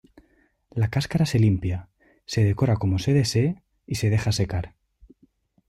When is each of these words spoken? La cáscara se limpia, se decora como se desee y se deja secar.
La 0.71 0.89
cáscara 0.89 1.27
se 1.27 1.37
limpia, 1.37 1.89
se 2.25 2.43
decora 2.43 2.77
como 2.77 2.97
se 2.97 3.13
desee 3.13 3.61
y 3.85 3.93
se 4.01 4.09
deja 4.09 4.31
secar. 4.31 4.73